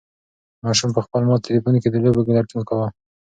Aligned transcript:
ماشوم 0.63 0.89
په 0.95 1.01
خپل 1.05 1.21
مات 1.27 1.41
تلیفون 1.47 1.75
کې 1.81 1.89
د 1.91 1.95
لوبو 2.03 2.33
لټون 2.37 2.61
کاوه. 2.69 2.87